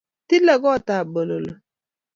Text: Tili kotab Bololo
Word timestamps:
Tili 0.27 0.55
kotab 0.63 1.05
Bololo 1.13 1.53